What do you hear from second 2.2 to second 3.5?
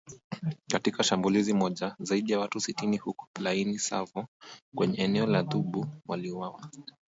ya watu sitini huko